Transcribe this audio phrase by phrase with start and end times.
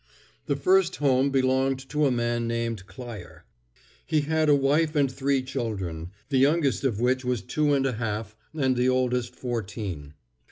[0.47, 3.41] The first home belonged to a man named Klier.
[4.03, 7.91] He had a wife and three children, the youngest of which was two and a
[7.93, 10.15] half and the oldest fourteen.